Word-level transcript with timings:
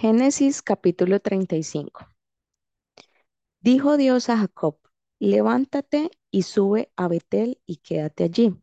Génesis 0.00 0.62
capítulo 0.62 1.20
35. 1.20 2.08
Dijo 3.60 3.98
Dios 3.98 4.30
a 4.30 4.38
Jacob, 4.38 4.78
levántate 5.18 6.10
y 6.30 6.44
sube 6.44 6.90
a 6.96 7.06
Betel 7.06 7.60
y 7.66 7.76
quédate 7.82 8.24
allí, 8.24 8.56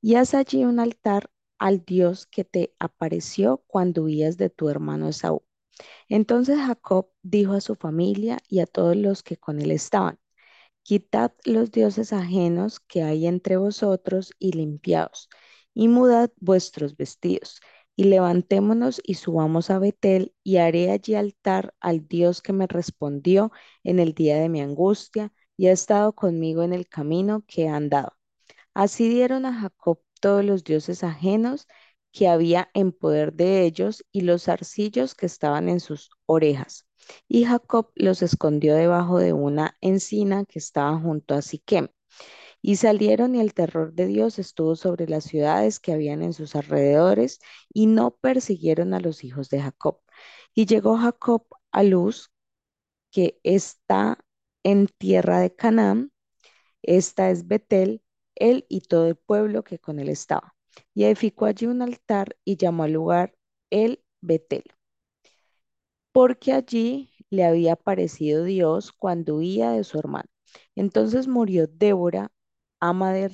y 0.00 0.14
haz 0.14 0.32
allí 0.32 0.64
un 0.64 0.80
altar 0.80 1.30
al 1.58 1.84
Dios 1.84 2.24
que 2.24 2.44
te 2.44 2.74
apareció 2.78 3.62
cuando 3.66 4.04
huías 4.04 4.38
de 4.38 4.48
tu 4.48 4.70
hermano 4.70 5.10
Esaú. 5.10 5.44
Entonces 6.08 6.56
Jacob 6.56 7.10
dijo 7.20 7.52
a 7.52 7.60
su 7.60 7.74
familia 7.74 8.38
y 8.48 8.60
a 8.60 8.66
todos 8.66 8.96
los 8.96 9.22
que 9.22 9.36
con 9.36 9.60
él 9.60 9.72
estaban, 9.72 10.18
quitad 10.82 11.32
los 11.44 11.70
dioses 11.70 12.14
ajenos 12.14 12.80
que 12.80 13.02
hay 13.02 13.26
entre 13.26 13.58
vosotros 13.58 14.32
y 14.38 14.52
limpiaos, 14.52 15.28
y 15.74 15.88
mudad 15.88 16.32
vuestros 16.40 16.96
vestidos 16.96 17.60
y 17.96 18.04
levantémonos 18.04 19.00
y 19.04 19.14
subamos 19.14 19.70
a 19.70 19.78
Betel, 19.78 20.34
y 20.42 20.56
haré 20.58 20.90
allí 20.90 21.14
altar 21.14 21.74
al 21.80 22.06
Dios 22.08 22.42
que 22.42 22.52
me 22.52 22.66
respondió 22.66 23.52
en 23.84 23.98
el 24.00 24.14
día 24.14 24.38
de 24.38 24.48
mi 24.48 24.60
angustia, 24.60 25.32
y 25.56 25.66
ha 25.68 25.72
estado 25.72 26.12
conmigo 26.14 26.62
en 26.62 26.72
el 26.72 26.88
camino 26.88 27.44
que 27.46 27.64
he 27.64 27.68
andado. 27.68 28.14
Así 28.74 29.08
dieron 29.08 29.46
a 29.46 29.54
Jacob 29.54 30.00
todos 30.20 30.44
los 30.44 30.64
dioses 30.64 31.04
ajenos 31.04 31.66
que 32.12 32.28
había 32.28 32.70
en 32.74 32.92
poder 32.92 33.32
de 33.34 33.64
ellos, 33.64 34.04
y 34.12 34.22
los 34.22 34.48
arcillos 34.48 35.14
que 35.14 35.26
estaban 35.26 35.68
en 35.68 35.80
sus 35.80 36.10
orejas. 36.26 36.86
Y 37.28 37.44
Jacob 37.44 37.90
los 37.94 38.22
escondió 38.22 38.74
debajo 38.74 39.18
de 39.18 39.32
una 39.32 39.76
encina 39.80 40.44
que 40.44 40.58
estaba 40.58 40.98
junto 40.98 41.34
a 41.34 41.42
Siquem. 41.42 41.88
Y 42.62 42.76
salieron 42.76 43.34
y 43.34 43.40
el 43.40 43.54
terror 43.54 43.92
de 43.94 44.06
Dios 44.06 44.38
estuvo 44.38 44.76
sobre 44.76 45.08
las 45.08 45.24
ciudades 45.24 45.80
que 45.80 45.92
habían 45.92 46.22
en 46.22 46.32
sus 46.32 46.56
alrededores 46.56 47.40
y 47.72 47.86
no 47.86 48.12
persiguieron 48.16 48.94
a 48.94 49.00
los 49.00 49.24
hijos 49.24 49.50
de 49.50 49.60
Jacob. 49.62 50.00
Y 50.54 50.66
llegó 50.66 50.96
Jacob 50.98 51.46
a 51.72 51.82
Luz, 51.82 52.30
que 53.10 53.40
está 53.44 54.18
en 54.64 54.88
tierra 54.88 55.40
de 55.40 55.54
Canaán. 55.54 56.12
Esta 56.82 57.30
es 57.30 57.48
Betel, 57.48 58.02
él 58.36 58.66
y 58.68 58.82
todo 58.82 59.08
el 59.08 59.16
pueblo 59.16 59.64
que 59.64 59.78
con 59.80 60.00
él 60.00 60.08
estaba. 60.10 60.54
Y 60.94 61.04
edificó 61.04 61.46
allí 61.46 61.66
un 61.66 61.82
altar 61.82 62.36
y 62.44 62.56
llamó 62.58 62.84
al 62.84 62.92
lugar 62.92 63.34
el 63.70 64.04
Betel, 64.22 64.64
porque 66.12 66.52
allí 66.52 67.10
le 67.30 67.44
había 67.44 67.74
aparecido 67.74 68.44
Dios 68.44 68.92
cuando 68.92 69.36
huía 69.36 69.70
de 69.72 69.84
su 69.84 69.98
hermano. 69.98 70.28
Entonces 70.76 71.28
murió 71.28 71.66
Débora, 71.66 72.30
ama 72.82 73.12
de, 73.12 73.30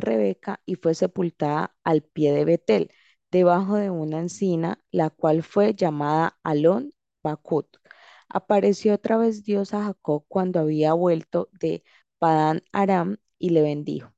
Rebeca, 0.00 0.60
y 0.66 0.76
fue 0.76 0.94
sepultada 0.94 1.76
al 1.84 2.02
pie 2.02 2.32
de 2.32 2.44
Betel, 2.44 2.90
debajo 3.30 3.76
de 3.76 3.90
una 3.90 4.18
encina, 4.20 4.80
la 4.90 5.10
cual 5.10 5.42
fue 5.42 5.74
llamada 5.74 6.38
Alon 6.42 6.92
Bakut. 7.22 7.68
Apareció 8.28 8.94
otra 8.94 9.16
vez 9.18 9.44
Dios 9.44 9.74
a 9.74 9.84
Jacob 9.84 10.24
cuando 10.28 10.60
había 10.60 10.92
vuelto 10.94 11.48
de 11.52 11.84
Padán 12.18 12.62
Aram 12.72 13.18
y 13.38 13.50
le 13.50 13.62
bendijo. 13.62 14.12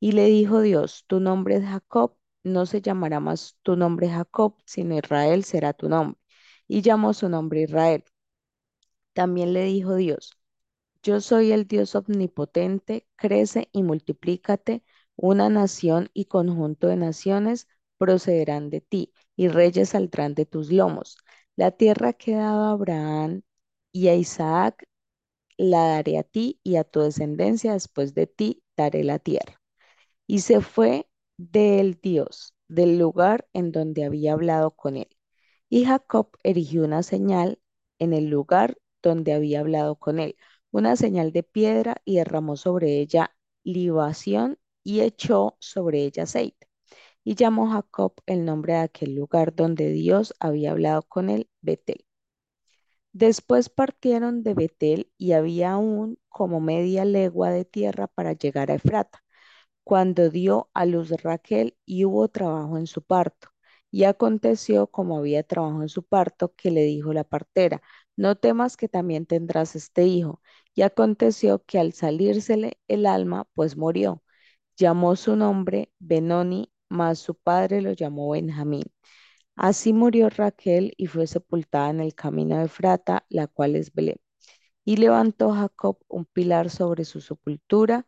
Y 0.00 0.12
le 0.12 0.26
dijo 0.26 0.60
Dios, 0.62 1.04
tu 1.08 1.20
nombre 1.20 1.56
es 1.56 1.64
Jacob, 1.64 2.16
no 2.44 2.66
se 2.66 2.82
llamará 2.82 3.20
más 3.20 3.58
tu 3.62 3.76
nombre 3.76 4.08
Jacob, 4.10 4.56
sino 4.66 4.96
Israel 4.98 5.44
será 5.44 5.72
tu 5.74 5.88
nombre. 5.88 6.20
Y 6.68 6.82
llamó 6.82 7.14
su 7.14 7.28
nombre 7.28 7.62
Israel. 7.62 8.04
También 9.12 9.52
le 9.52 9.64
dijo 9.64 9.96
Dios, 9.96 10.37
yo 11.02 11.20
soy 11.20 11.52
el 11.52 11.66
Dios 11.66 11.94
omnipotente, 11.94 13.06
crece 13.16 13.68
y 13.72 13.82
multiplícate, 13.82 14.82
una 15.16 15.48
nación 15.48 16.10
y 16.14 16.26
conjunto 16.26 16.88
de 16.88 16.96
naciones 16.96 17.68
procederán 17.98 18.70
de 18.70 18.80
ti, 18.80 19.12
y 19.36 19.48
reyes 19.48 19.90
saldrán 19.90 20.34
de 20.34 20.46
tus 20.46 20.70
lomos. 20.72 21.16
La 21.56 21.72
tierra 21.72 22.12
que 22.12 22.32
he 22.32 22.36
dado 22.36 22.64
a 22.64 22.70
Abraham 22.72 23.42
y 23.92 24.08
a 24.08 24.14
Isaac 24.16 24.84
la 25.56 25.80
daré 25.88 26.18
a 26.18 26.22
ti 26.24 26.60
y 26.62 26.76
a 26.76 26.84
tu 26.84 27.00
descendencia 27.00 27.72
después 27.74 28.14
de 28.14 28.26
ti 28.26 28.62
daré 28.76 29.04
la 29.04 29.18
tierra. 29.18 29.60
Y 30.26 30.40
se 30.40 30.60
fue 30.60 31.08
del 31.38 32.00
Dios, 32.00 32.54
del 32.68 32.98
lugar 32.98 33.48
en 33.52 33.72
donde 33.72 34.04
había 34.04 34.34
hablado 34.34 34.72
con 34.72 34.96
él. 34.96 35.08
Y 35.68 35.84
Jacob 35.84 36.30
erigió 36.44 36.84
una 36.84 37.02
señal 37.02 37.60
en 37.98 38.12
el 38.14 38.26
lugar 38.28 38.78
donde 39.02 39.32
había 39.34 39.60
hablado 39.60 39.96
con 39.96 40.18
él 40.20 40.36
una 40.70 40.96
señal 40.96 41.32
de 41.32 41.42
piedra 41.42 41.96
y 42.04 42.16
derramó 42.16 42.56
sobre 42.56 42.98
ella 43.00 43.34
libación 43.64 44.58
y 44.84 45.00
echó 45.02 45.56
sobre 45.60 46.04
ella 46.04 46.24
aceite. 46.24 46.68
Y 47.24 47.34
llamó 47.36 47.70
Jacob 47.70 48.14
el 48.26 48.44
nombre 48.44 48.74
de 48.74 48.80
aquel 48.80 49.14
lugar 49.14 49.54
donde 49.54 49.90
Dios 49.90 50.34
había 50.40 50.72
hablado 50.72 51.02
con 51.02 51.30
él, 51.30 51.50
Betel. 51.62 52.04
Después 53.12 53.68
partieron 53.68 54.42
de 54.42 54.54
Betel 54.54 55.10
y 55.18 55.32
había 55.32 55.72
aún 55.72 56.18
como 56.28 56.60
media 56.60 57.04
legua 57.04 57.50
de 57.50 57.64
tierra 57.64 58.06
para 58.06 58.32
llegar 58.32 58.70
a 58.70 58.74
Efrata, 58.74 59.24
cuando 59.84 60.30
dio 60.30 60.70
a 60.74 60.86
luz 60.86 61.10
Raquel 61.22 61.76
y 61.86 62.04
hubo 62.04 62.28
trabajo 62.28 62.78
en 62.78 62.86
su 62.86 63.02
parto. 63.02 63.48
Y 63.90 64.04
aconteció, 64.04 64.88
como 64.88 65.18
había 65.18 65.42
trabajo 65.44 65.82
en 65.82 65.88
su 65.88 66.04
parto, 66.04 66.54
que 66.56 66.70
le 66.70 66.82
dijo 66.84 67.12
la 67.14 67.24
partera, 67.24 67.82
no 68.18 68.36
temas 68.36 68.76
que 68.76 68.88
también 68.88 69.26
tendrás 69.26 69.76
este 69.76 70.04
hijo. 70.06 70.42
Y 70.74 70.82
aconteció 70.82 71.64
que 71.64 71.78
al 71.78 71.92
salírsele 71.94 72.78
el 72.88 73.06
alma, 73.06 73.46
pues 73.54 73.76
murió. 73.76 74.22
Llamó 74.76 75.16
su 75.16 75.36
nombre 75.36 75.92
Benoni, 76.00 76.72
mas 76.90 77.20
su 77.20 77.34
padre 77.36 77.82
lo 77.82 77.92
llamó 77.92 78.30
Benjamín. 78.32 78.84
Así 79.56 79.92
murió 79.92 80.30
Raquel 80.30 80.94
y 80.96 81.06
fue 81.06 81.26
sepultada 81.26 81.90
en 81.90 82.00
el 82.00 82.14
camino 82.14 82.58
de 82.58 82.68
Frata, 82.68 83.26
la 83.28 83.46
cual 83.48 83.76
es 83.76 83.92
Belén. 83.94 84.18
Y 84.84 84.96
levantó 84.96 85.52
Jacob 85.52 85.98
un 86.08 86.24
pilar 86.26 86.70
sobre 86.70 87.04
su 87.04 87.20
sepultura. 87.20 88.06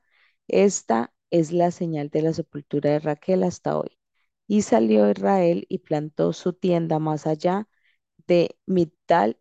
Esta 0.48 1.12
es 1.30 1.52
la 1.52 1.70
señal 1.70 2.10
de 2.10 2.22
la 2.22 2.32
sepultura 2.34 2.90
de 2.90 3.00
Raquel 3.00 3.44
hasta 3.44 3.78
hoy. 3.78 3.98
Y 4.46 4.62
salió 4.62 5.10
Israel 5.10 5.66
y 5.68 5.78
plantó 5.80 6.32
su 6.32 6.52
tienda 6.54 6.98
más 6.98 7.26
allá 7.26 7.68
de 8.26 8.56
Migdal 8.66 9.39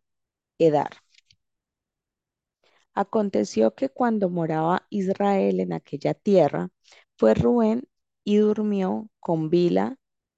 Aconteció 2.93 3.73
que 3.75 3.89
cuando 3.89 4.29
moraba 4.29 4.85
Israel 4.89 5.59
en 5.59 5.73
aquella 5.73 6.13
tierra, 6.13 6.69
fue 7.17 7.33
Rubén 7.33 7.87
y 8.23 8.37
durmió 8.37 9.09
con 9.19 9.49
Bila, 9.49 9.97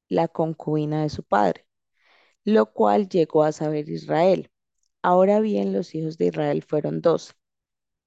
la 0.09 0.28
concubina 0.28 1.02
de 1.04 1.09
su 1.09 1.24
padre, 1.24 1.66
lo 2.46 2.74
cual 2.74 3.09
llegó 3.09 3.44
a 3.44 3.52
saber 3.52 3.90
Israel. 3.90 4.52
Ahora 5.02 5.40
bien, 5.40 5.74
los 5.74 5.96
hijos 5.96 6.18
de 6.18 6.28
Israel 6.28 6.64
fueron 6.64 7.02
doce. 7.02 7.34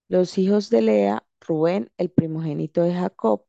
Los 0.09 0.39
hijos 0.39 0.71
de 0.71 0.83
Lea, 0.83 1.27
Rubén, 1.41 1.91
el 1.99 2.11
primogénito 2.11 2.83
de 2.83 2.95
Jacob, 2.95 3.47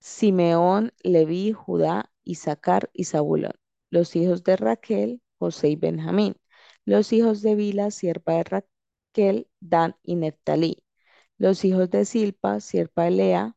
Simeón, 0.00 0.92
Leví, 1.02 1.52
Judá, 1.52 2.12
Isaacar 2.24 2.90
y 2.92 3.04
Zabulón. 3.04 3.52
Los 3.90 4.16
hijos 4.16 4.44
de 4.44 4.56
Raquel, 4.56 5.22
José 5.38 5.70
y 5.70 5.76
Benjamín. 5.76 6.36
Los 6.88 7.12
hijos 7.12 7.42
de 7.42 7.54
Bila, 7.54 7.90
sierva 7.90 8.32
de 8.32 8.44
Raquel, 8.44 9.48
Dan 9.60 9.96
y 10.02 10.16
Neftalí. 10.16 10.82
Los 11.36 11.66
hijos 11.66 11.90
de 11.90 12.06
Silpa, 12.06 12.60
sierva 12.60 13.04
de 13.04 13.10
Lea, 13.10 13.56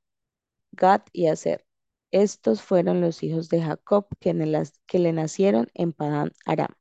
Gad 0.74 1.04
y 1.14 1.28
Aser. 1.28 1.66
Estos 2.12 2.62
fueron 2.62 3.00
los 3.00 3.24
hijos 3.24 3.48
de 3.48 3.62
Jacob 3.62 4.08
que, 4.20 4.34
le 4.34 5.14
nacieron 5.14 5.70
en 5.76 5.94
Padán 5.94 6.34
Aram. 6.46 6.76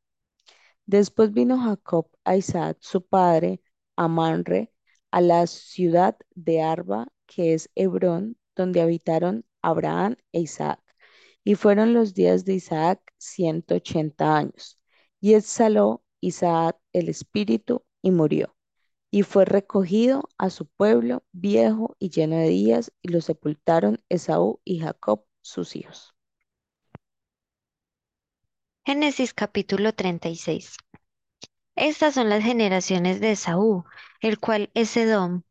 Después 0.86 1.32
vino 1.32 1.56
Jacob 1.56 2.10
a 2.24 2.36
Isaac, 2.36 2.78
su 2.80 3.06
padre, 3.06 3.62
a 3.94 4.08
Manre, 4.08 4.72
a 5.12 5.20
la 5.20 5.46
ciudad 5.46 6.16
de 6.34 6.62
Arba, 6.62 7.06
que 7.26 7.54
es 7.54 7.70
Hebrón, 7.76 8.38
donde 8.56 8.80
habitaron 8.80 9.46
Abraham 9.62 10.16
e 10.32 10.40
Isaac. 10.40 10.80
Y 11.44 11.54
fueron 11.54 11.94
los 11.94 12.12
días 12.12 12.44
de 12.44 12.54
Isaac 12.54 13.00
ciento 13.18 13.76
ochenta 13.76 14.36
años. 14.36 14.80
Y 15.20 15.34
exhaló 15.34 16.02
Isaac 16.20 16.78
el 16.92 17.08
espíritu 17.08 17.84
y 18.02 18.10
murió. 18.10 18.56
Y 19.10 19.22
fue 19.22 19.44
recogido 19.44 20.28
a 20.38 20.50
su 20.50 20.66
pueblo 20.66 21.24
viejo 21.32 21.96
y 21.98 22.10
lleno 22.10 22.36
de 22.36 22.48
días, 22.48 22.92
y 23.02 23.08
lo 23.08 23.20
sepultaron 23.20 24.02
Esaú 24.08 24.60
y 24.64 24.78
Jacob, 24.80 25.24
sus 25.40 25.74
hijos. 25.74 26.14
Génesis 28.84 29.34
capítulo 29.34 29.92
36. 29.94 30.76
Estas 31.76 32.14
son 32.14 32.28
las 32.28 32.42
generaciones 32.42 33.20
de 33.20 33.32
Esaú, 33.32 33.84
el 34.20 34.38
cual 34.38 34.70
es 34.74 34.96
Edom. 34.96 35.42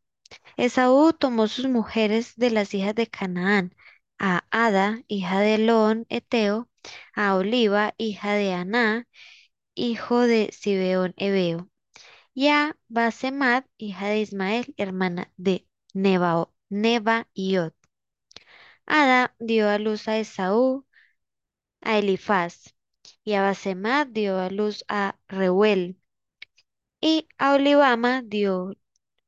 Esaú 0.56 1.12
tomó 1.12 1.48
sus 1.48 1.66
mujeres 1.66 2.36
de 2.36 2.50
las 2.50 2.74
hijas 2.74 2.94
de 2.94 3.06
Canaán, 3.08 3.74
a 4.18 4.44
Ada, 4.50 5.02
hija 5.08 5.40
de 5.40 5.56
Elón, 5.56 6.06
Eteo, 6.08 6.68
a 7.14 7.34
Oliva, 7.36 7.94
hija 7.98 8.34
de 8.34 8.52
Aná, 8.52 9.08
hijo 9.80 10.20
de 10.20 10.50
Sibeón 10.52 11.14
Ebeo, 11.16 11.70
y 12.34 12.48
a 12.48 12.76
Basemat, 12.88 13.66
hija 13.78 14.08
de 14.08 14.20
Ismael, 14.20 14.74
hermana 14.76 15.32
de 15.36 15.66
Nebao, 15.94 16.54
Neba 16.68 17.28
y 17.34 17.56
Od. 17.58 17.72
Ada 18.86 19.34
dio 19.38 19.68
a 19.70 19.78
luz 19.78 20.06
a 20.08 20.18
Esaú, 20.18 20.84
a 21.80 21.98
Elifaz 21.98 22.74
y 23.24 23.34
a 23.34 23.42
Basemat 23.42 24.08
dio 24.10 24.38
a 24.38 24.50
luz 24.50 24.84
a 24.88 25.18
Reuel, 25.28 25.98
y 27.00 27.28
a 27.38 27.54
Olivama 27.54 28.22
dio 28.22 28.74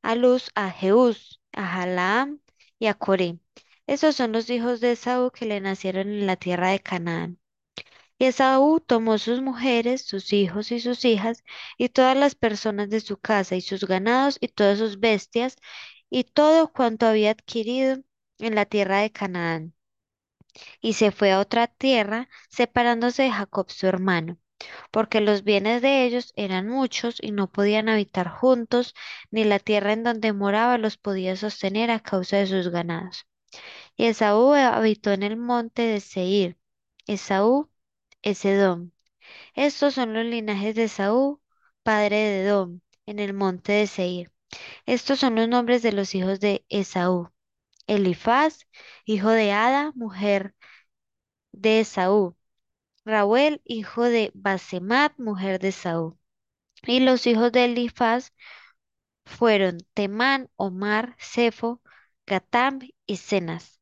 a 0.02 0.14
luz 0.14 0.50
a 0.54 0.70
Jeús, 0.70 1.40
a 1.52 1.66
Jalaam 1.66 2.40
y 2.78 2.86
a 2.86 2.94
Coré. 2.94 3.38
Esos 3.86 4.16
son 4.16 4.32
los 4.32 4.50
hijos 4.50 4.80
de 4.80 4.92
Esaú 4.92 5.30
que 5.30 5.46
le 5.46 5.60
nacieron 5.60 6.08
en 6.08 6.26
la 6.26 6.36
tierra 6.36 6.70
de 6.70 6.80
Canaán. 6.80 7.41
Y 8.22 8.26
Esaú 8.26 8.78
tomó 8.78 9.18
sus 9.18 9.42
mujeres, 9.42 10.02
sus 10.06 10.32
hijos 10.32 10.70
y 10.70 10.78
sus 10.78 11.04
hijas, 11.04 11.42
y 11.76 11.88
todas 11.88 12.16
las 12.16 12.36
personas 12.36 12.88
de 12.88 13.00
su 13.00 13.16
casa, 13.16 13.56
y 13.56 13.60
sus 13.60 13.84
ganados, 13.84 14.38
y 14.40 14.46
todas 14.46 14.78
sus 14.78 15.00
bestias, 15.00 15.56
y 16.08 16.22
todo 16.22 16.72
cuanto 16.72 17.06
había 17.06 17.32
adquirido 17.32 17.98
en 18.38 18.54
la 18.54 18.64
tierra 18.64 18.98
de 19.00 19.10
Canaán. 19.10 19.74
Y 20.80 20.92
se 20.92 21.10
fue 21.10 21.32
a 21.32 21.40
otra 21.40 21.66
tierra, 21.66 22.28
separándose 22.48 23.24
de 23.24 23.32
Jacob 23.32 23.70
su 23.72 23.88
hermano, 23.88 24.38
porque 24.92 25.20
los 25.20 25.42
bienes 25.42 25.82
de 25.82 26.04
ellos 26.04 26.32
eran 26.36 26.68
muchos, 26.68 27.18
y 27.20 27.32
no 27.32 27.50
podían 27.50 27.88
habitar 27.88 28.28
juntos, 28.28 28.94
ni 29.32 29.42
la 29.42 29.58
tierra 29.58 29.94
en 29.94 30.04
donde 30.04 30.32
moraba 30.32 30.78
los 30.78 30.96
podía 30.96 31.34
sostener 31.34 31.90
a 31.90 31.98
causa 31.98 32.36
de 32.36 32.46
sus 32.46 32.68
ganados. 32.68 33.26
Y 33.96 34.06
Esaú 34.06 34.54
habitó 34.54 35.10
en 35.12 35.24
el 35.24 35.36
monte 35.36 35.82
de 35.82 36.00
Seir. 36.00 36.56
Esaú 37.08 37.71
es 38.22 38.44
Edom. 38.44 38.90
Estos 39.54 39.94
son 39.94 40.14
los 40.14 40.24
linajes 40.26 40.74
de 40.76 40.84
Esaú, 40.84 41.40
padre 41.82 42.16
de 42.16 42.42
Edom, 42.44 42.80
en 43.06 43.18
el 43.20 43.34
monte 43.34 43.72
de 43.72 43.86
Seir. 43.86 44.32
Estos 44.86 45.20
son 45.20 45.36
los 45.36 45.48
nombres 45.48 45.82
de 45.82 45.92
los 45.92 46.14
hijos 46.14 46.40
de 46.40 46.64
Esaú. 46.70 47.30
Elifaz, 47.86 48.66
hijo 49.06 49.30
de 49.30 49.52
Ada, 49.52 49.92
mujer 49.94 50.54
de 51.52 51.80
Esaú. 51.80 52.36
Rauel, 53.04 53.62
hijo 53.64 54.04
de 54.04 54.30
Basemat, 54.34 55.18
mujer 55.18 55.60
de 55.60 55.68
Esaú. 55.68 56.18
Y 56.86 57.00
los 57.00 57.26
hijos 57.26 57.52
de 57.52 57.66
Elifaz 57.66 58.32
fueron 59.24 59.78
Temán, 59.94 60.50
Omar, 60.56 61.16
Cefo, 61.18 61.82
Gatam 62.26 62.80
y 63.06 63.16
Cenas. 63.16 63.80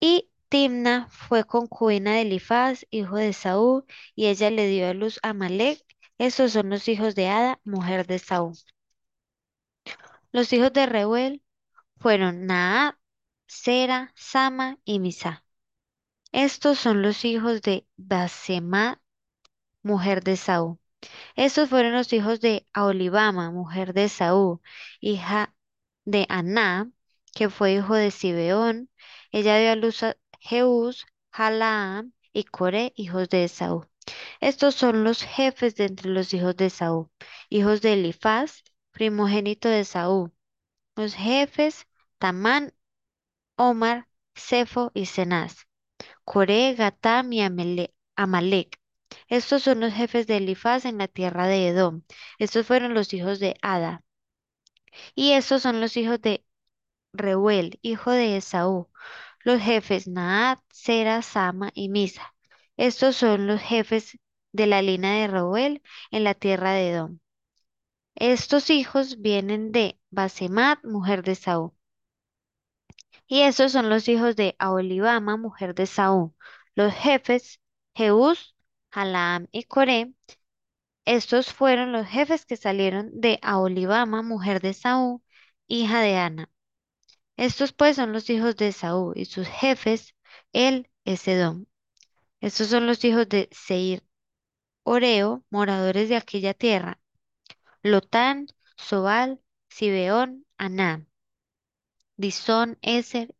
Y 0.00 0.29
Timna 0.50 1.08
fue 1.10 1.44
concubina 1.44 2.14
de 2.14 2.22
Elifaz, 2.22 2.84
hijo 2.90 3.16
de 3.16 3.32
Saúl, 3.32 3.84
y 4.16 4.26
ella 4.26 4.50
le 4.50 4.66
dio 4.66 4.88
a 4.88 4.94
luz 4.94 5.20
a 5.22 5.32
Malek. 5.32 5.84
Estos 6.18 6.52
son 6.52 6.70
los 6.70 6.88
hijos 6.88 7.14
de 7.14 7.28
Ada, 7.28 7.60
mujer 7.64 8.06
de 8.06 8.18
Saúl. 8.18 8.54
Los 10.32 10.52
hijos 10.52 10.72
de 10.72 10.86
Reuel 10.86 11.42
fueron 11.98 12.46
Naad, 12.46 12.94
Sera, 13.46 14.12
Sama 14.16 14.78
y 14.84 14.98
Misa. 14.98 15.44
Estos 16.32 16.78
son 16.80 17.02
los 17.02 17.24
hijos 17.24 17.62
de 17.62 17.86
Basemat, 17.96 19.00
mujer 19.82 20.22
de 20.24 20.36
Saúl. 20.36 20.78
Estos 21.36 21.70
fueron 21.70 21.92
los 21.92 22.12
hijos 22.12 22.40
de 22.40 22.66
Aolibama, 22.72 23.50
mujer 23.52 23.94
de 23.94 24.08
Saúl, 24.08 24.60
hija 25.00 25.54
de 26.04 26.26
Aná, 26.28 26.90
que 27.34 27.50
fue 27.50 27.74
hijo 27.74 27.94
de 27.94 28.10
Sibeón. 28.10 28.90
Ella 29.32 29.58
dio 29.58 29.72
a 29.72 29.76
luz 29.76 30.02
a 30.02 30.16
Jeús, 30.40 31.06
Jalaam 31.30 32.12
y 32.32 32.44
Coré, 32.44 32.92
hijos 32.96 33.28
de 33.28 33.44
Esaú. 33.44 33.86
Estos 34.40 34.74
son 34.74 35.04
los 35.04 35.22
jefes 35.22 35.76
de 35.76 35.86
entre 35.86 36.10
los 36.10 36.34
hijos 36.34 36.56
de 36.56 36.66
Esaú, 36.66 37.10
hijos 37.48 37.82
de 37.82 37.94
Elifaz, 37.94 38.64
primogénito 38.92 39.68
de 39.68 39.80
Esaú. 39.80 40.32
Los 40.96 41.14
jefes 41.14 41.86
Tamán, 42.18 42.74
Omar, 43.56 44.08
Cefo 44.34 44.90
y 44.94 45.06
Cenaz. 45.06 45.66
Coré, 46.24 46.74
Gatam 46.74 47.32
y 47.32 47.42
Amalek. 48.16 48.80
Estos 49.28 49.62
son 49.62 49.80
los 49.80 49.92
jefes 49.92 50.26
de 50.26 50.38
Elifaz 50.38 50.84
en 50.84 50.98
la 50.98 51.08
tierra 51.08 51.46
de 51.46 51.68
Edom. 51.68 52.02
Estos 52.38 52.66
fueron 52.66 52.94
los 52.94 53.12
hijos 53.14 53.40
de 53.40 53.56
Ada. 53.62 54.04
Y 55.14 55.32
estos 55.32 55.62
son 55.62 55.80
los 55.80 55.96
hijos 55.96 56.20
de 56.20 56.44
Reuel, 57.12 57.78
hijo 57.82 58.10
de 58.12 58.36
Esaú. 58.36 58.90
Los 59.44 59.60
jefes 59.60 60.08
Naat, 60.08 60.60
Sera, 60.72 61.22
Sama 61.22 61.70
y 61.74 61.88
Misa. 61.90 62.34
Estos 62.76 63.16
son 63.16 63.46
los 63.46 63.60
jefes 63.60 64.18
de 64.52 64.66
la 64.66 64.82
línea 64.82 65.12
de 65.12 65.28
Reuel 65.28 65.82
en 66.10 66.24
la 66.24 66.34
tierra 66.34 66.72
de 66.72 66.90
Edom. 66.90 67.18
Estos 68.14 68.70
hijos 68.70 69.20
vienen 69.20 69.72
de 69.72 69.98
Basemat, 70.10 70.84
mujer 70.84 71.24
de 71.24 71.34
Saúl. 71.34 71.72
Y 73.26 73.40
estos 73.42 73.72
son 73.72 73.88
los 73.88 74.08
hijos 74.08 74.36
de 74.36 74.56
Aholibama, 74.58 75.36
mujer 75.36 75.74
de 75.74 75.86
Saúl. 75.86 76.34
Los 76.74 76.92
jefes 76.94 77.60
Jeús, 77.94 78.54
Jalaam 78.90 79.46
y 79.52 79.64
Coré. 79.64 80.12
Estos 81.06 81.52
fueron 81.52 81.92
los 81.92 82.06
jefes 82.06 82.46
que 82.46 82.56
salieron 82.56 83.10
de 83.20 83.38
Aholibama, 83.42 84.22
mujer 84.22 84.60
de 84.62 84.74
Saúl, 84.74 85.22
hija 85.68 86.00
de 86.02 86.16
Ana. 86.18 86.50
Estos 87.40 87.72
pues 87.72 87.96
son 87.96 88.12
los 88.12 88.28
hijos 88.28 88.54
de 88.56 88.70
Saúl 88.70 89.14
y 89.16 89.24
sus 89.24 89.48
jefes, 89.48 90.14
él 90.52 90.90
es 91.06 91.26
Edom. 91.26 91.64
Estos 92.40 92.68
son 92.68 92.86
los 92.86 93.04
hijos 93.04 93.28
de 93.30 93.48
Seir, 93.52 94.04
Oreo, 94.84 95.44
moradores 95.50 96.10
de 96.10 96.16
aquella 96.16 96.54
tierra. 96.54 97.00
Lotán, 97.82 98.48
Sobal, 98.76 99.40
Sibeón, 99.70 100.46
Aná, 100.58 101.06
Disón, 102.16 102.78
Eser 102.82 103.34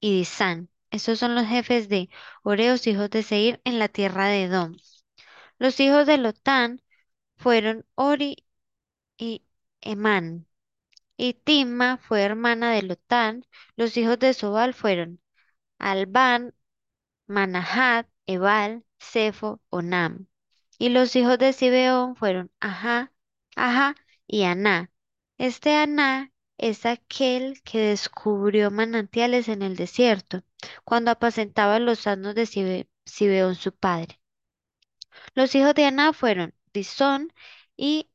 y 0.00 0.18
Disán. 0.18 0.68
Estos 0.90 1.18
son 1.18 1.34
los 1.34 1.46
jefes 1.46 1.88
de 1.88 2.10
Oreos, 2.42 2.86
hijos 2.86 3.10
de 3.10 3.22
Seir, 3.22 3.60
en 3.64 3.78
la 3.78 3.88
tierra 3.88 4.28
de 4.28 4.44
Edom. 4.44 4.76
Los 5.58 5.80
hijos 5.80 6.06
de 6.06 6.18
Lotán 6.18 6.82
fueron 7.36 7.86
Ori 7.94 8.44
y 9.16 9.46
Emán. 9.80 10.46
Y 11.16 11.34
Timma 11.34 11.96
fue 11.98 12.22
hermana 12.22 12.72
de 12.72 12.82
Lotán. 12.82 13.44
Los 13.76 13.96
hijos 13.96 14.18
de 14.20 14.32
Sobal 14.34 14.74
fueron 14.74 15.20
Albán, 15.78 16.54
Manahat, 17.26 18.08
Ebal, 18.26 18.84
Sefo, 18.98 19.60
Onam. 19.70 20.26
Y 20.78 20.90
los 20.90 21.16
hijos 21.16 21.38
de 21.38 21.52
Sibeón 21.52 22.16
fueron 22.16 22.50
Ajá, 22.60 23.12
Ajá 23.56 23.96
y 24.26 24.44
Aná. 24.44 24.90
Este 25.38 25.74
Aná 25.76 26.32
es 26.58 26.86
aquel 26.86 27.62
que 27.64 27.80
descubrió 27.80 28.70
manantiales 28.70 29.48
en 29.48 29.62
el 29.62 29.76
desierto, 29.76 30.44
cuando 30.84 31.10
apacentaba 31.12 31.78
los 31.80 32.06
asnos 32.06 32.34
de 32.36 32.46
Sibe- 32.46 32.88
Sibeón 33.06 33.54
su 33.56 33.72
padre. 33.74 34.20
Los 35.34 35.54
hijos 35.54 35.74
de 35.76 35.84
Aná 35.84 36.12
fueron 36.12 36.54
Disón 36.72 37.32
y 37.76 38.10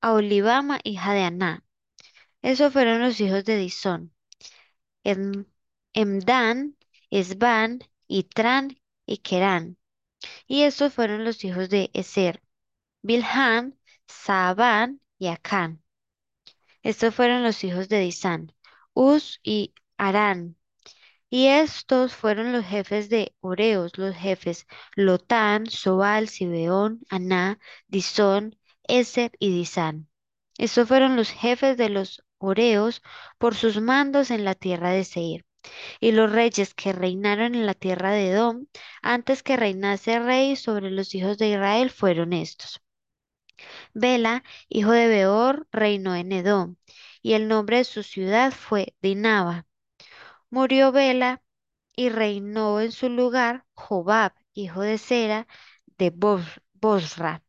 Aholibama, 0.00 0.78
hija 0.84 1.12
de 1.12 1.22
Aná. 1.24 1.63
Esos 2.44 2.72
fueron 2.72 3.00
los 3.00 3.20
hijos 3.20 3.44
de 3.44 3.56
Disón. 3.56 4.12
Em- 5.04 5.46
Emdán, 5.94 6.76
Esban, 7.10 7.80
Itran 8.08 8.78
y 9.06 9.18
Kerán. 9.18 9.78
Y 10.46 10.62
estos 10.62 10.92
fueron 10.94 11.24
los 11.24 11.44
hijos 11.44 11.70
de 11.70 11.90
Eser, 11.94 12.42
Bilhan, 13.02 13.78
Saabán 14.08 15.00
y 15.18 15.28
Acán. 15.28 15.82
Estos 16.84 17.14
fueron 17.14 17.42
los 17.42 17.64
hijos 17.64 17.88
de 17.88 17.98
Disán, 18.00 18.52
Uz 18.92 19.40
y 19.42 19.74
Arán. 19.96 20.56
Y 21.30 21.48
estos 21.48 22.14
fueron 22.14 22.52
los 22.52 22.64
jefes 22.64 23.10
de 23.10 23.34
Oreos, 23.40 23.98
los 23.98 24.14
jefes 24.14 24.66
Lotán, 24.96 25.66
Sobal, 25.66 26.28
Sibeón, 26.28 27.00
Aná, 27.10 27.58
Disón, 27.88 28.56
Eser 28.84 29.32
y 29.38 29.50
Disán. 29.50 30.08
Estos 30.58 30.88
fueron 30.88 31.16
los 31.16 31.30
jefes 31.30 31.76
de 31.76 31.88
los 31.88 32.24
Oreos 32.44 33.02
por 33.38 33.54
sus 33.54 33.80
mandos 33.80 34.30
en 34.30 34.44
la 34.44 34.54
tierra 34.54 34.90
de 34.90 35.04
Seir. 35.04 35.44
Y 36.00 36.12
los 36.12 36.32
reyes 36.32 36.74
que 36.74 36.92
reinaron 36.92 37.54
en 37.54 37.66
la 37.66 37.74
tierra 37.74 38.12
de 38.12 38.30
Edom, 38.30 38.66
antes 39.02 39.42
que 39.42 39.56
reinase 39.56 40.18
rey 40.20 40.56
sobre 40.56 40.90
los 40.90 41.14
hijos 41.14 41.38
de 41.38 41.50
Israel, 41.50 41.90
fueron 41.90 42.32
estos. 42.34 42.82
Bela, 43.94 44.44
hijo 44.68 44.90
de 44.92 45.08
Beor, 45.08 45.66
reinó 45.72 46.14
en 46.14 46.30
Edom, 46.32 46.76
y 47.22 47.32
el 47.34 47.48
nombre 47.48 47.78
de 47.78 47.84
su 47.84 48.02
ciudad 48.04 48.52
fue 48.52 48.94
Dinaba. 49.02 49.66
Murió 50.50 50.92
Bela 50.92 51.42
y 51.96 52.10
reinó 52.10 52.80
en 52.80 52.92
su 52.92 53.08
lugar 53.10 53.66
Jobab, 53.74 54.34
hijo 54.54 54.82
de 54.82 54.98
Sera, 54.98 55.46
de 55.98 56.10
Bos- 56.10 56.60
Bosra. 56.74 57.42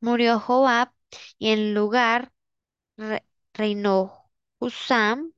Murió 0.00 0.40
Jobab 0.40 0.90
y 1.38 1.50
en 1.50 1.74
lugar 1.74 2.32
reinó 3.56 4.30
Husam 4.58 5.32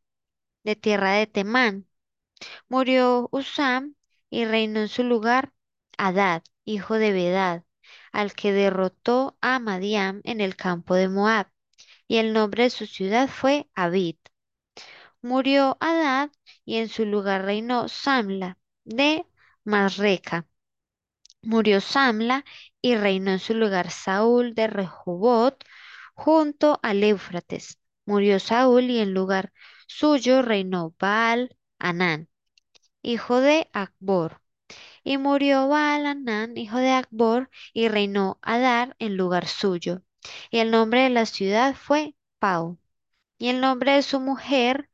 de 0.65 0.77
tierra 0.77 1.13
de 1.13 1.27
Temán. 1.27 1.87
Murió 2.69 3.29
Husam 3.33 3.95
y 4.31 4.45
reinó 4.45 4.81
en 4.81 4.89
su 4.89 5.05
lugar 5.05 5.53
Hadad, 5.99 6.43
hijo 6.65 6.95
de 6.95 7.13
Bedad, 7.13 7.65
al 8.13 8.35
que 8.35 8.53
derrotó 8.53 9.39
a 9.41 9.59
Madiam 9.61 10.21
en 10.25 10.41
el 10.41 10.57
campo 10.57 10.95
de 10.95 11.09
Moab, 11.09 11.51
y 12.09 12.19
el 12.19 12.33
nombre 12.33 12.65
de 12.65 12.71
su 12.71 12.87
ciudad 12.87 13.29
fue 13.29 13.69
Abid. 13.75 14.17
Murió 15.23 15.77
Hadad 15.81 16.31
y 16.65 16.77
en 16.79 16.89
su 16.89 17.05
lugar 17.05 17.45
reinó 17.45 17.89
Samla 17.89 18.59
de 18.85 19.25
Masreca. 19.65 20.47
Murió 21.43 21.81
Samla 21.81 22.45
y 22.83 22.97
reinó 22.97 23.33
en 23.33 23.39
su 23.41 23.55
lugar 23.55 23.91
Saúl 23.91 24.55
de 24.55 24.67
Rehobot 24.69 25.65
junto 26.15 26.79
al 26.83 27.03
Éufrates. 27.05 27.79
Murió 28.09 28.41
Saúl 28.41 28.91
y 28.91 28.99
en 29.01 29.15
lugar 29.15 29.53
suyo 29.87 30.43
reinó 30.43 30.95
Baal 30.99 31.57
Anán, 31.79 32.29
hijo 33.03 33.41
de 33.41 33.69
Acbor. 33.73 34.41
Y 35.05 35.19
murió 35.19 35.69
Baal 35.69 36.07
Anán, 36.07 36.57
hijo 36.59 36.79
de 36.79 36.91
Acbor, 36.91 37.51
y 37.75 37.89
reinó 37.89 38.39
Adar 38.43 38.97
en 38.99 39.17
lugar 39.17 39.47
suyo. 39.49 40.03
Y 40.51 40.59
el 40.61 40.71
nombre 40.71 41.03
de 41.03 41.11
la 41.11 41.27
ciudad 41.27 41.75
fue 41.77 42.15
Pau. 42.39 42.79
Y 43.39 43.49
el 43.51 43.61
nombre 43.61 43.93
de 43.95 44.03
su 44.03 44.21
mujer, 44.21 44.91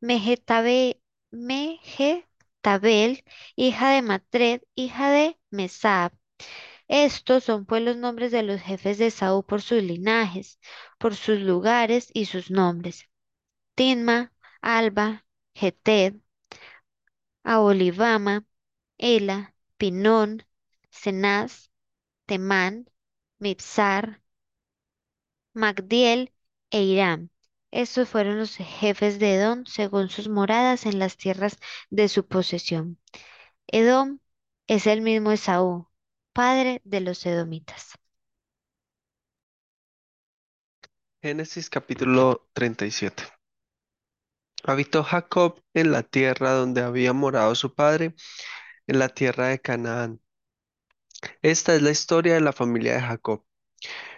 Mehetabe- 0.00 1.00
Mehetabel, 1.30 3.24
hija 3.56 3.90
de 3.90 4.02
Matred, 4.02 4.62
hija 4.74 5.10
de 5.10 5.38
Mesab. 5.50 6.12
Estos 6.88 7.44
son 7.44 7.64
pues 7.66 7.82
los 7.82 7.96
nombres 7.96 8.32
de 8.32 8.42
los 8.42 8.60
jefes 8.60 8.98
de 8.98 9.10
Saúl 9.10 9.44
por 9.44 9.62
sus 9.62 9.82
linajes, 9.82 10.58
por 10.98 11.14
sus 11.16 11.40
lugares 11.40 12.10
y 12.14 12.26
sus 12.26 12.50
nombres. 12.50 13.08
Tinma, 13.74 14.32
Alba, 14.62 15.24
Geted, 15.54 16.16
Aholibama, 17.44 18.44
Ela, 18.98 19.54
Pinón, 19.76 20.44
Cenaz, 20.90 21.70
Temán, 22.26 22.88
Mibzar, 23.40 24.20
Magdiel 25.54 26.32
e 26.70 26.82
Irán. 26.82 27.30
Estos 27.70 28.08
fueron 28.08 28.38
los 28.38 28.56
jefes 28.56 29.18
de 29.18 29.34
Edom 29.34 29.64
según 29.66 30.08
sus 30.10 30.28
moradas 30.28 30.86
en 30.86 30.98
las 30.98 31.16
tierras 31.16 31.58
de 31.90 32.08
su 32.08 32.26
posesión. 32.26 32.98
Edom 33.68 34.20
es 34.68 34.86
el 34.86 35.02
mismo 35.02 35.32
Esaú, 35.32 35.87
padre 36.38 36.80
de 36.84 37.00
los 37.00 37.26
edomitas. 37.26 37.98
Génesis 41.20 41.68
capítulo 41.68 42.48
37. 42.52 43.24
Habitó 44.62 45.02
Jacob 45.02 45.60
en 45.74 45.90
la 45.90 46.04
tierra 46.04 46.52
donde 46.52 46.82
había 46.82 47.12
morado 47.12 47.56
su 47.56 47.74
padre, 47.74 48.14
en 48.86 49.00
la 49.00 49.08
tierra 49.08 49.48
de 49.48 49.58
Canaán. 49.60 50.20
Esta 51.42 51.74
es 51.74 51.82
la 51.82 51.90
historia 51.90 52.34
de 52.34 52.40
la 52.40 52.52
familia 52.52 52.94
de 52.94 53.00
Jacob. 53.00 53.44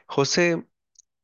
José, 0.04 0.68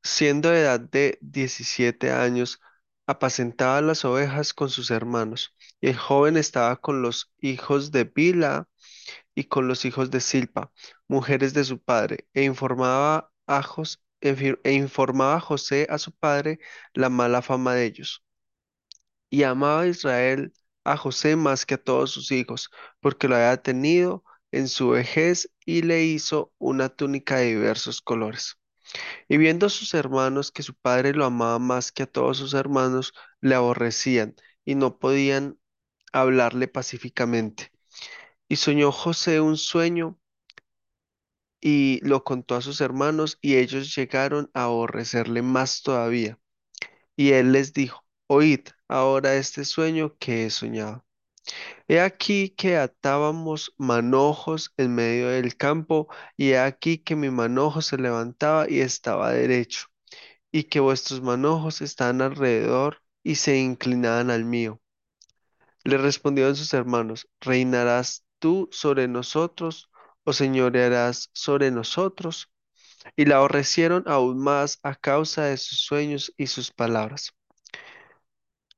siendo 0.03 0.49
de 0.49 0.61
edad 0.61 0.81
de 0.81 1.19
17 1.21 2.11
años, 2.11 2.59
apacentaba 3.07 3.83
las 3.83 4.07
ovejas 4.07 4.55
con 4.55 4.71
sus 4.71 4.91
hermanos, 4.91 5.55
y 5.79 5.89
el 5.89 5.99
joven 5.99 6.39
estaba 6.39 6.81
con 6.81 7.03
los 7.03 7.35
hijos 7.39 7.93
de 7.93 8.05
Bila 8.05 8.67
y 9.37 9.47
con 9.47 9.69
los 9.69 9.87
hijos 9.87 10.11
de 10.11 10.21
Silpa, 10.21 10.73
mujeres 11.09 11.55
de 11.55 11.65
su 11.65 11.81
padre, 11.81 12.29
e 12.35 12.45
informaba 12.45 13.33
a 13.47 13.63
Jos- 13.63 14.03
e 14.23 14.73
informaba 14.75 15.41
José 15.41 15.87
a 15.91 15.99
su 15.99 16.13
padre 16.13 16.61
la 16.95 17.11
mala 17.11 17.43
fama 17.43 17.75
de 17.77 17.87
ellos. 17.87 18.25
Y 19.31 19.43
amaba 19.45 19.87
Israel 19.87 20.53
a 20.85 20.97
José 20.97 21.37
más 21.37 21.67
que 21.67 21.75
a 21.75 21.83
todos 21.83 22.11
sus 22.11 22.31
hijos, 22.33 22.71
porque 23.01 23.29
lo 23.29 23.37
había 23.37 23.57
tenido 23.63 24.25
en 24.53 24.69
su 24.69 24.91
vejez 24.91 25.51
y 25.65 25.83
le 25.83 26.05
hizo 26.05 26.53
una 26.59 26.89
túnica 26.89 27.37
de 27.39 27.47
diversos 27.47 28.01
colores. 28.03 28.59
Y 29.29 29.39
viendo 29.39 29.71
sus 29.71 29.95
hermanos 29.95 30.53
que 30.53 30.65
su 30.65 30.75
padre 30.77 31.15
lo 31.15 31.27
amaba 31.27 31.59
más 31.61 31.93
que 31.93 32.05
a 32.05 32.07
todos 32.09 32.39
sus 32.39 32.55
hermanos, 32.55 33.15
le 33.43 33.57
aborrecían 33.57 34.37
y 34.67 34.77
no 34.77 34.99
podían 35.01 35.59
hablarle 36.13 36.69
pacíficamente. 36.69 37.73
Y 38.49 38.57
soñó 38.57 38.93
José 38.93 39.41
un 39.41 39.57
sueño 39.57 40.19
y 41.61 42.01
lo 42.03 42.25
contó 42.25 42.55
a 42.55 42.63
sus 42.63 42.81
hermanos 42.81 43.39
y 43.41 43.57
ellos 43.57 43.95
llegaron 43.95 44.51
a 44.55 44.65
aborrecerle 44.65 45.43
más 45.43 45.83
todavía. 45.83 46.39
Y 47.17 47.33
él 47.33 47.53
les 47.53 47.73
dijo, 47.73 48.05
Oíd 48.29 48.69
ahora 48.89 49.37
este 49.37 49.65
sueño 49.65 50.17
que 50.19 50.47
he 50.47 50.51
soñado. 50.51 51.07
He 51.89 52.01
aquí 52.01 52.51
que 52.51 52.77
atábamos 52.77 53.75
manojos 53.79 54.73
en 54.77 54.95
medio 54.95 55.29
del 55.29 55.57
campo, 55.57 56.09
y 56.37 56.51
he 56.51 56.59
aquí 56.59 56.99
que 56.99 57.15
mi 57.17 57.31
manojo 57.31 57.83
se 57.83 57.99
levantaba 57.99 58.69
y 58.69 58.81
estaba 58.81 59.31
derecho, 59.33 59.87
y 60.53 60.65
que 60.65 60.81
vuestros 60.81 61.23
manojos 61.23 61.83
estaban 61.83 62.23
alrededor 62.23 63.03
y 63.23 63.37
se 63.37 63.59
inclinaban 63.59 64.31
al 64.31 64.45
mío. 64.45 64.81
Le 65.85 65.99
respondieron 65.99 66.57
sus 66.57 66.75
hermanos, 66.75 67.29
¿reinarás 67.41 68.26
tú 68.47 68.69
sobre 68.71 69.09
nosotros 69.09 69.91
o 70.23 70.33
señorearás 70.33 71.31
sobre 71.33 71.73
nosotros? 71.73 72.49
Y 73.17 73.25
la 73.25 73.39
aborrecieron 73.39 74.05
aún 74.07 74.39
más 74.39 74.79
a 74.85 74.95
causa 74.95 75.47
de 75.47 75.57
sus 75.57 75.81
sueños 75.81 76.33
y 76.37 76.47
sus 76.47 76.71
palabras. 76.71 77.33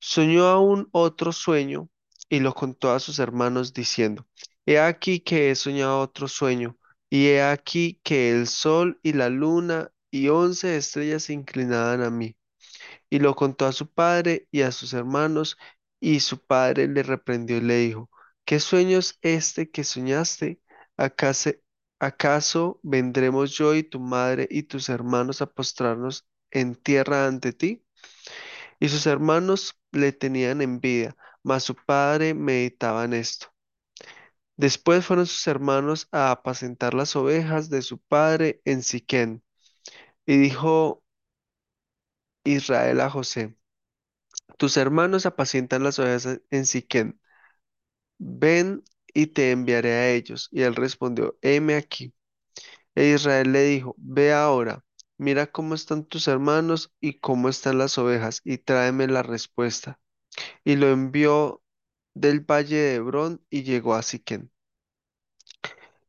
Soñó 0.00 0.46
aún 0.46 0.88
otro 0.92 1.32
sueño 1.32 1.90
y 2.30 2.40
lo 2.40 2.54
contó 2.54 2.92
a 2.92 2.98
sus 2.98 3.18
hermanos 3.18 3.74
diciendo, 3.74 4.26
He 4.64 4.78
aquí 4.78 5.20
que 5.20 5.50
he 5.50 5.54
soñado 5.54 6.00
otro 6.00 6.28
sueño, 6.28 6.78
y 7.10 7.26
he 7.26 7.42
aquí 7.42 8.00
que 8.02 8.30
el 8.30 8.46
sol 8.46 8.98
y 9.02 9.12
la 9.12 9.28
luna 9.28 9.92
y 10.10 10.28
once 10.28 10.78
estrellas 10.78 11.24
se 11.24 11.34
inclinaban 11.34 12.02
a 12.02 12.08
mí. 12.08 12.36
Y 13.10 13.18
lo 13.18 13.36
contó 13.36 13.66
a 13.66 13.72
su 13.72 13.86
padre 13.86 14.48
y 14.50 14.62
a 14.62 14.72
sus 14.72 14.94
hermanos, 14.94 15.58
y 16.00 16.20
su 16.20 16.38
padre 16.38 16.88
le 16.88 17.02
reprendió 17.02 17.58
y 17.58 17.60
le 17.60 17.76
dijo, 17.76 18.08
¿Qué 18.48 18.60
sueño 18.60 18.96
es 18.96 19.18
este 19.20 19.70
que 19.70 19.84
soñaste? 19.84 20.58
¿Acaso, 20.96 22.80
vendremos 22.82 23.52
yo 23.52 23.74
y 23.74 23.82
tu 23.82 24.00
madre 24.00 24.48
y 24.50 24.62
tus 24.62 24.88
hermanos 24.88 25.42
a 25.42 25.52
postrarnos 25.52 26.26
en 26.50 26.74
tierra 26.74 27.26
ante 27.26 27.52
ti? 27.52 27.84
Y 28.80 28.88
sus 28.88 29.06
hermanos 29.06 29.78
le 29.92 30.12
tenían 30.12 30.62
envidia, 30.62 31.14
mas 31.42 31.62
su 31.64 31.74
padre 31.74 32.32
meditaba 32.32 33.04
en 33.04 33.12
esto. 33.12 33.48
Después 34.56 35.04
fueron 35.04 35.26
sus 35.26 35.46
hermanos 35.46 36.08
a 36.10 36.30
apacentar 36.30 36.94
las 36.94 37.16
ovejas 37.16 37.68
de 37.68 37.82
su 37.82 37.98
padre 37.98 38.62
en 38.64 38.82
Siquén. 38.82 39.44
Y 40.24 40.38
dijo 40.38 41.04
Israel 42.44 43.02
a 43.02 43.10
José, 43.10 43.58
tus 44.56 44.78
hermanos 44.78 45.26
apacientan 45.26 45.82
las 45.82 45.98
ovejas 45.98 46.40
en 46.50 46.64
Siquén. 46.64 47.20
Ven 48.18 48.84
y 49.14 49.28
te 49.28 49.50
enviaré 49.52 49.92
a 49.94 50.10
ellos. 50.10 50.48
Y 50.52 50.62
él 50.62 50.74
respondió, 50.76 51.38
heme 51.42 51.74
aquí. 51.76 52.14
E 52.94 53.14
Israel 53.14 53.52
le 53.52 53.62
dijo, 53.64 53.94
ve 53.98 54.32
ahora, 54.32 54.84
mira 55.18 55.46
cómo 55.50 55.74
están 55.74 56.04
tus 56.04 56.28
hermanos 56.28 56.92
y 57.00 57.20
cómo 57.20 57.48
están 57.48 57.78
las 57.78 57.98
ovejas, 57.98 58.42
y 58.44 58.58
tráeme 58.58 59.06
la 59.08 59.22
respuesta. 59.22 60.00
Y 60.64 60.76
lo 60.76 60.88
envió 60.90 61.62
del 62.14 62.40
valle 62.40 62.76
de 62.76 62.94
Hebrón 62.96 63.44
y 63.50 63.64
llegó 63.64 63.94
a 63.94 64.02
Siquén. 64.02 64.50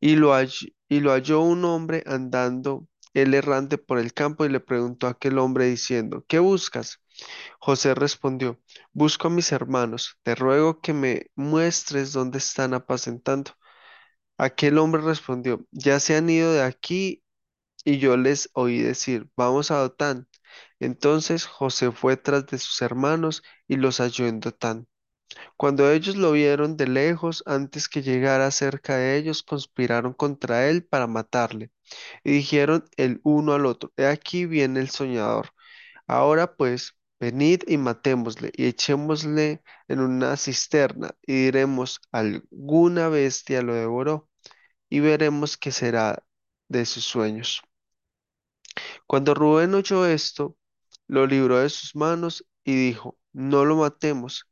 Y 0.00 0.16
lo 0.16 0.32
hall- 0.34 0.74
y 0.88 1.00
lo 1.00 1.12
halló 1.12 1.40
un 1.42 1.64
hombre 1.64 2.02
andando 2.06 2.86
él 3.14 3.34
errante 3.34 3.78
por 3.78 3.98
el 3.98 4.12
campo 4.14 4.44
y 4.44 4.48
le 4.48 4.60
preguntó 4.60 5.06
a 5.06 5.10
aquel 5.10 5.38
hombre 5.38 5.66
diciendo, 5.66 6.24
¿qué 6.28 6.38
buscas? 6.38 7.00
José 7.60 7.94
respondió, 7.94 8.60
busco 8.92 9.28
a 9.28 9.30
mis 9.30 9.52
hermanos, 9.52 10.18
te 10.22 10.34
ruego 10.34 10.80
que 10.80 10.92
me 10.92 11.30
muestres 11.36 12.12
dónde 12.12 12.38
están 12.38 12.74
apacentando. 12.74 13.52
Aquel 14.38 14.78
hombre 14.78 15.02
respondió, 15.02 15.66
ya 15.70 16.00
se 16.00 16.16
han 16.16 16.30
ido 16.30 16.52
de 16.52 16.62
aquí 16.62 17.22
y 17.84 17.98
yo 17.98 18.16
les 18.16 18.50
oí 18.54 18.80
decir, 18.82 19.28
vamos 19.36 19.70
a 19.70 19.78
Dotán. 19.78 20.28
Entonces 20.80 21.46
José 21.46 21.92
fue 21.92 22.16
tras 22.16 22.46
de 22.46 22.58
sus 22.58 22.82
hermanos 22.82 23.42
y 23.68 23.76
los 23.76 23.98
halló 24.00 24.26
en 24.26 24.40
Dotán. 24.40 24.88
Cuando 25.56 25.90
ellos 25.90 26.16
lo 26.16 26.32
vieron 26.32 26.76
de 26.76 26.86
lejos, 26.88 27.42
antes 27.46 27.88
que 27.88 28.02
llegara 28.02 28.50
cerca 28.50 28.96
de 28.96 29.16
ellos, 29.16 29.42
conspiraron 29.42 30.12
contra 30.14 30.68
él 30.68 30.84
para 30.84 31.06
matarle. 31.06 31.70
Y 32.24 32.32
dijeron 32.32 32.84
el 32.96 33.20
uno 33.24 33.54
al 33.54 33.66
otro, 33.66 33.92
He 33.96 34.06
aquí 34.06 34.46
viene 34.46 34.80
el 34.80 34.90
soñador. 34.90 35.50
Ahora 36.06 36.56
pues, 36.56 36.94
venid 37.20 37.62
y 37.68 37.76
matémosle, 37.78 38.50
y 38.56 38.66
echémosle 38.66 39.62
en 39.88 40.00
una 40.00 40.36
cisterna, 40.36 41.14
y 41.22 41.44
diremos, 41.44 42.00
alguna 42.12 43.08
bestia 43.08 43.62
lo 43.62 43.74
devoró, 43.74 44.28
y 44.88 45.00
veremos 45.00 45.56
qué 45.56 45.72
será 45.72 46.24
de 46.68 46.86
sus 46.86 47.04
sueños. 47.04 47.62
Cuando 49.06 49.34
Rubén 49.34 49.74
oyó 49.74 50.06
esto, 50.06 50.56
lo 51.08 51.26
libró 51.26 51.58
de 51.58 51.68
sus 51.70 51.96
manos 51.96 52.46
y 52.64 52.74
dijo, 52.76 53.18
No 53.32 53.64
lo 53.64 53.76
matemos. 53.76 54.46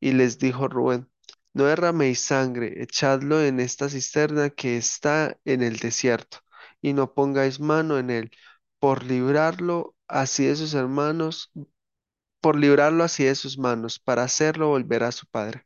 Y 0.00 0.12
les 0.12 0.38
dijo 0.38 0.68
Rubén, 0.68 1.10
No 1.54 1.64
derraméis 1.64 2.20
sangre, 2.20 2.82
echadlo 2.82 3.42
en 3.42 3.60
esta 3.60 3.88
cisterna 3.88 4.50
que 4.50 4.76
está 4.76 5.38
en 5.44 5.62
el 5.62 5.78
desierto, 5.78 6.38
y 6.82 6.92
no 6.92 7.14
pongáis 7.14 7.60
mano 7.60 7.98
en 7.98 8.10
él, 8.10 8.30
por 8.78 9.04
librarlo 9.04 9.96
así 10.08 10.44
de 10.46 10.56
sus 10.56 10.74
hermanos, 10.74 11.50
por 12.44 12.56
librarlo 12.56 13.04
así 13.04 13.24
de 13.24 13.34
sus 13.36 13.56
manos, 13.56 13.98
para 13.98 14.22
hacerlo 14.22 14.68
volver 14.68 15.02
a 15.02 15.12
su 15.12 15.26
padre. 15.26 15.64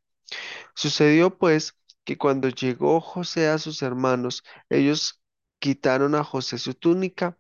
Sucedió 0.77 1.37
pues 1.37 1.75
que 2.05 2.17
cuando 2.17 2.51
llegó 2.51 3.01
José 3.01 3.49
a 3.49 3.59
sus 3.59 3.83
hermanos, 3.83 4.45
ellos 4.71 5.21
quitaron 5.59 6.15
a 6.15 6.23
José 6.23 6.57
su 6.59 6.75
túnica, 6.75 7.37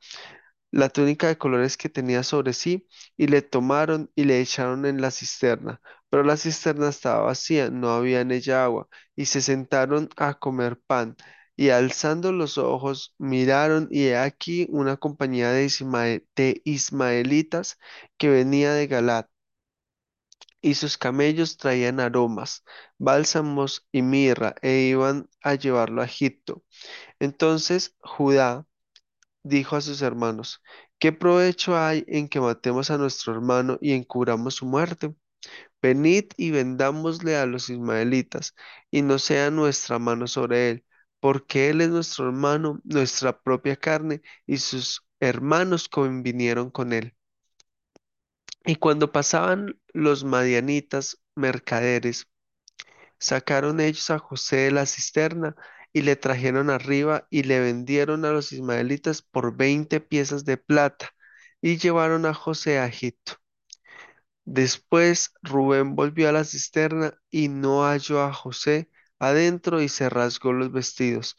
la 0.73 0.89
túnica 0.89 1.29
de 1.29 1.39
colores 1.39 1.77
que 1.77 1.89
tenía 1.89 2.25
sobre 2.25 2.53
sí, 2.53 2.89
y 3.17 3.29
le 3.29 3.43
tomaron 3.43 4.11
y 4.17 4.25
le 4.25 4.41
echaron 4.41 4.87
en 4.87 5.01
la 5.01 5.13
cisterna. 5.13 5.81
Pero 6.11 6.25
la 6.25 6.37
cisterna 6.37 6.89
estaba 6.89 7.23
vacía, 7.23 7.71
no 7.71 7.91
había 7.91 8.21
en 8.23 8.33
ella 8.33 8.65
agua, 8.65 8.89
y 9.17 9.27
se 9.27 9.41
sentaron 9.41 10.11
a 10.17 10.35
comer 10.35 10.81
pan. 10.87 11.17
Y 11.59 11.71
alzando 11.71 12.33
los 12.33 12.59
ojos, 12.59 13.15
miraron, 13.19 13.89
y 13.91 14.07
he 14.07 14.17
aquí 14.17 14.67
una 14.71 14.97
compañía 14.97 15.51
de, 15.53 16.25
de 16.37 16.63
ismaelitas 16.65 17.79
que 18.19 18.31
venía 18.31 18.73
de 18.73 18.87
Galat, 18.87 19.29
y 20.61 20.75
sus 20.75 20.99
camellos 20.99 21.57
traían 21.57 22.01
aromas, 22.01 22.65
bálsamos 22.99 23.87
y 23.93 24.03
mirra, 24.03 24.55
e 24.63 24.89
iban 24.91 25.29
a 25.43 25.55
llevarlo 25.55 26.03
a 26.03 26.07
Egipto. 26.07 26.65
Entonces 27.21 27.97
Judá 28.01 28.67
dijo 29.45 29.77
a 29.77 29.81
sus 29.83 30.03
hermanos, 30.03 30.63
¿qué 30.99 31.13
provecho 31.13 31.79
hay 31.79 32.05
en 32.09 32.29
que 32.29 32.41
matemos 32.41 32.91
a 32.91 32.99
nuestro 32.99 33.35
hermano 33.35 33.79
y 33.81 33.93
encubramos 33.95 34.57
su 34.57 34.67
muerte? 34.67 35.15
Venid 35.83 36.27
y 36.37 36.51
vendámosle 36.53 37.37
a 37.37 37.47
los 37.47 37.71
ismaelitas, 37.71 38.55
y 38.91 39.03
no 39.03 39.19
sea 39.19 39.51
nuestra 39.51 39.99
mano 39.99 40.27
sobre 40.29 40.71
él, 40.71 40.85
porque 41.21 41.71
él 41.71 41.81
es 41.81 41.91
nuestro 41.91 42.27
hermano, 42.27 42.81
nuestra 42.85 43.41
propia 43.41 43.77
carne, 43.77 44.23
y 44.47 44.59
sus 44.59 45.07
hermanos 45.21 45.89
convinieron 45.89 46.71
con 46.71 46.93
él. 46.93 47.15
Y 48.65 48.77
cuando 48.77 49.13
pasaban 49.13 49.81
los 49.93 50.25
madianitas 50.25 51.21
mercaderes, 51.35 52.27
sacaron 53.19 53.81
ellos 53.81 54.11
a 54.11 54.19
José 54.19 54.57
de 54.59 54.71
la 54.73 54.87
cisterna 54.87 55.57
y 55.93 56.03
le 56.03 56.17
trajeron 56.17 56.71
arriba 56.71 57.27
y 57.31 57.45
le 57.45 57.61
vendieron 57.61 58.25
a 58.25 58.33
los 58.33 58.53
ismaelitas 58.53 59.23
por 59.23 59.57
veinte 59.57 60.01
piezas 60.01 60.45
de 60.45 60.57
plata 60.59 61.11
y 61.61 61.79
llevaron 61.79 62.27
a 62.27 62.35
José 62.35 62.79
a 62.79 62.87
Egipto. 62.87 63.35
Después 64.45 65.33
Rubén 65.43 65.95
volvió 65.95 66.29
a 66.29 66.33
la 66.33 66.45
cisterna 66.45 67.15
y 67.31 67.49
no 67.49 67.85
halló 67.85 68.23
a 68.23 68.33
José 68.33 68.91
adentro 69.19 69.81
y 69.83 69.89
se 69.89 70.09
rasgó 70.11 70.53
los 70.53 70.73
vestidos. 70.73 71.37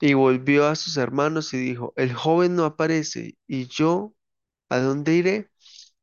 Y 0.00 0.14
volvió 0.14 0.66
a 0.66 0.76
sus 0.76 0.96
hermanos 0.98 1.54
y 1.54 1.58
dijo, 1.58 1.92
el 1.96 2.14
joven 2.14 2.56
no 2.56 2.64
aparece, 2.64 3.36
¿y 3.46 3.66
yo 3.68 4.14
a 4.70 4.78
dónde 4.80 5.14
iré? 5.16 5.50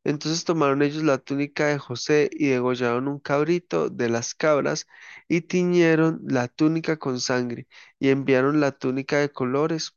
Entonces 0.06 0.46
tomaron 0.46 0.82
ellos 0.84 1.04
la 1.04 1.18
túnica 1.20 1.68
de 1.68 1.80
José 1.80 2.30
y 2.34 2.48
degollaron 2.50 3.08
un 3.10 3.20
cabrito 3.20 3.90
de 3.90 4.10
las 4.10 4.36
cabras 4.36 4.88
y 5.30 5.42
tiñeron 5.42 6.22
la 6.28 6.48
túnica 6.50 6.98
con 6.98 7.20
sangre 7.22 7.68
y 8.00 8.10
enviaron 8.10 8.60
la 8.62 8.72
túnica 8.74 9.20
de 9.20 9.32
colores 9.32 9.96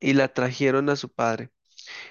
y 0.00 0.12
la 0.14 0.28
trajeron 0.34 0.90
a 0.90 0.96
su 0.96 1.08
padre. 1.10 1.50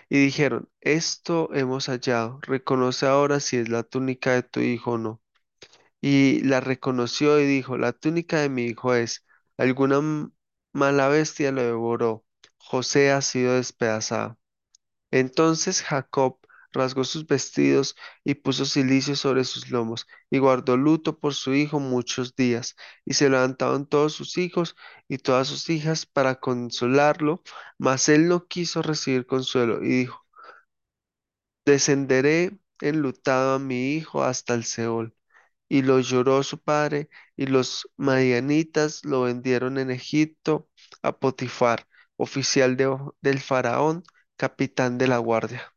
Y 0.09 0.19
dijeron, 0.25 0.69
esto 0.81 1.49
hemos 1.53 1.87
hallado, 1.89 2.39
reconoce 2.43 3.07
ahora 3.07 3.39
si 3.41 3.57
es 3.57 3.69
la 3.69 3.83
túnica 3.83 4.33
de 4.33 4.43
tu 4.43 4.61
hijo 4.61 4.93
o 4.93 4.97
no. 4.99 5.21
Y 6.01 6.41
la 6.43 6.59
reconoció 6.61 7.39
y 7.39 7.45
dijo, 7.45 7.77
la 7.77 7.93
túnica 7.93 8.39
de 8.41 8.49
mi 8.49 8.65
hijo 8.65 8.93
es, 8.95 9.25
alguna 9.57 10.01
mala 10.73 11.07
bestia 11.09 11.51
lo 11.51 11.61
devoró, 11.63 12.25
José 12.57 13.11
ha 13.11 13.21
sido 13.21 13.55
despedazado. 13.55 14.37
Entonces 15.11 15.81
Jacob 15.83 16.39
rasgó 16.73 17.03
sus 17.03 17.27
vestidos 17.27 17.95
y 18.23 18.35
puso 18.35 18.65
cilicio 18.65 19.15
sobre 19.15 19.43
sus 19.45 19.69
lomos, 19.71 20.07
y 20.29 20.39
guardó 20.39 20.77
luto 20.77 21.19
por 21.19 21.33
su 21.33 21.53
hijo 21.53 21.79
muchos 21.79 22.35
días. 22.35 22.75
Y 23.05 23.13
se 23.15 23.29
levantaron 23.29 23.85
todos 23.87 24.13
sus 24.13 24.37
hijos 24.37 24.75
y 25.07 25.17
todas 25.19 25.47
sus 25.47 25.69
hijas 25.69 26.05
para 26.05 26.35
consolarlo, 26.39 27.43
mas 27.77 28.09
él 28.09 28.27
no 28.27 28.47
quiso 28.47 28.81
recibir 28.81 29.25
consuelo, 29.25 29.83
y 29.83 29.89
dijo, 29.89 30.25
Descenderé 31.65 32.59
enlutado 32.81 33.55
a 33.55 33.59
mi 33.59 33.95
hijo 33.95 34.21
hasta 34.23 34.53
el 34.53 34.63
Seol. 34.63 35.15
Y 35.71 35.81
lo 35.83 35.99
lloró 36.01 36.43
su 36.43 36.59
padre, 36.61 37.09
y 37.37 37.47
los 37.47 37.89
madianitas 37.97 39.05
lo 39.05 39.23
vendieron 39.23 39.77
en 39.79 39.91
Egipto 39.91 40.69
a 41.01 41.17
Potifar, 41.17 41.87
oficial 42.17 42.75
de- 42.77 42.97
del 43.21 43.39
faraón, 43.39 44.03
capitán 44.37 44.97
de 44.97 45.07
la 45.07 45.17
guardia. 45.19 45.70